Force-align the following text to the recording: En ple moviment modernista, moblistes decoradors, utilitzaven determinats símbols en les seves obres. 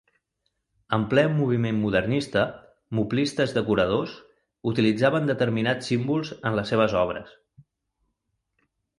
En 0.95 1.03
ple 1.09 1.23
moviment 1.39 1.81
modernista, 1.81 2.45
moblistes 2.99 3.53
decoradors, 3.57 4.15
utilitzaven 4.71 5.29
determinats 5.33 5.91
símbols 5.93 6.31
en 6.51 6.57
les 6.61 6.73
seves 6.75 6.97
obres. 7.03 7.35